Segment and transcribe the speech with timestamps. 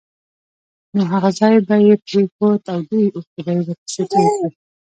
[0.95, 4.49] نو هغه ځای به یې پرېښود او ډېرې اوښکې به یې ورپسې تویې کړې.